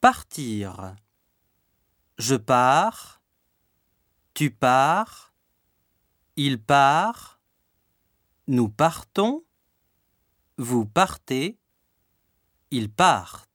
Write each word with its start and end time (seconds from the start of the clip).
Partir. 0.00 0.94
Je 2.18 2.36
pars. 2.36 3.20
Tu 4.32 4.52
pars. 4.52 5.34
Il 6.36 6.62
part. 6.62 7.40
Nous 8.46 8.68
partons. 8.68 9.44
Vous 10.56 10.86
partez. 10.86 11.58
Ils 12.70 12.92
partent. 12.92 13.47